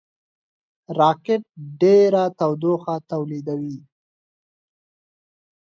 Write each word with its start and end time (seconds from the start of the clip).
راکټ 0.99 1.41
ډېره 1.81 2.23
تودوخه 2.39 2.95
تولیدوي 3.11 3.77